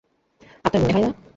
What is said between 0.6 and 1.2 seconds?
আপনার মনে হয় না?